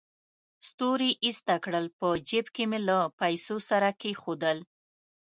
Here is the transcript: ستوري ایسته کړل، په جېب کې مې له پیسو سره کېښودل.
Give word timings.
ستوري 0.67 1.11
ایسته 1.25 1.55
کړل، 1.63 1.85
په 1.99 2.07
جېب 2.27 2.45
کې 2.55 2.63
مې 2.69 2.79
له 2.87 2.97
پیسو 3.19 3.55
سره 3.69 3.89
کېښودل. 4.01 4.57